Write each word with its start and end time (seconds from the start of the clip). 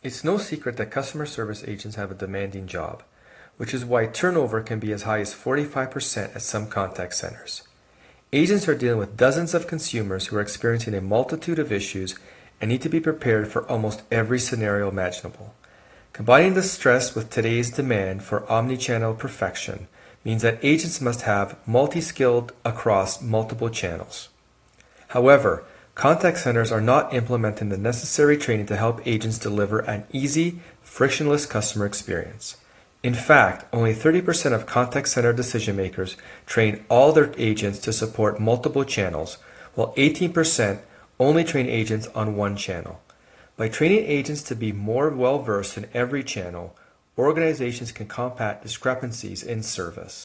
It's 0.00 0.22
no 0.22 0.38
secret 0.38 0.76
that 0.76 0.92
customer 0.92 1.26
service 1.26 1.64
agents 1.66 1.96
have 1.96 2.12
a 2.12 2.14
demanding 2.14 2.68
job, 2.68 3.02
which 3.56 3.74
is 3.74 3.84
why 3.84 4.06
turnover 4.06 4.60
can 4.60 4.78
be 4.78 4.92
as 4.92 5.02
high 5.02 5.18
as 5.18 5.34
45% 5.34 6.36
at 6.36 6.42
some 6.42 6.68
contact 6.68 7.14
centers. 7.14 7.64
Agents 8.32 8.68
are 8.68 8.76
dealing 8.76 9.00
with 9.00 9.16
dozens 9.16 9.54
of 9.54 9.66
consumers 9.66 10.28
who 10.28 10.36
are 10.36 10.40
experiencing 10.40 10.94
a 10.94 11.00
multitude 11.00 11.58
of 11.58 11.72
issues 11.72 12.14
and 12.60 12.70
need 12.70 12.82
to 12.82 12.88
be 12.88 13.00
prepared 13.00 13.48
for 13.48 13.68
almost 13.68 14.02
every 14.08 14.38
scenario 14.38 14.88
imaginable. 14.88 15.52
Combining 16.12 16.54
the 16.54 16.62
stress 16.62 17.16
with 17.16 17.28
today's 17.28 17.70
demand 17.70 18.22
for 18.22 18.42
omnichannel 18.42 19.18
perfection 19.18 19.88
means 20.24 20.42
that 20.42 20.60
agents 20.62 21.00
must 21.00 21.22
have 21.22 21.56
multi-skilled 21.66 22.52
across 22.64 23.20
multiple 23.20 23.68
channels. 23.68 24.28
However, 25.08 25.64
contact 25.98 26.38
centers 26.38 26.70
are 26.70 26.80
not 26.80 27.12
implementing 27.12 27.70
the 27.70 27.76
necessary 27.76 28.36
training 28.38 28.66
to 28.66 28.76
help 28.76 29.04
agents 29.04 29.36
deliver 29.36 29.80
an 29.80 30.04
easy, 30.12 30.60
frictionless 30.80 31.44
customer 31.44 31.84
experience. 31.84 32.56
In 33.02 33.14
fact, 33.14 33.64
only 33.72 33.92
30% 33.92 34.52
of 34.52 34.64
contact 34.64 35.08
center 35.08 35.32
decision 35.32 35.74
makers 35.74 36.16
train 36.46 36.84
all 36.88 37.12
their 37.12 37.34
agents 37.36 37.80
to 37.80 37.92
support 37.92 38.38
multiple 38.38 38.84
channels, 38.84 39.38
while 39.74 39.92
18% 39.96 40.78
only 41.18 41.42
train 41.42 41.66
agents 41.66 42.06
on 42.14 42.36
one 42.36 42.56
channel. 42.56 43.00
By 43.56 43.68
training 43.68 44.04
agents 44.06 44.42
to 44.44 44.54
be 44.54 44.70
more 44.70 45.10
well 45.10 45.40
versed 45.40 45.76
in 45.76 45.88
every 45.92 46.22
channel, 46.22 46.76
organizations 47.18 47.90
can 47.90 48.06
combat 48.06 48.62
discrepancies 48.62 49.42
in 49.42 49.64
service. 49.64 50.16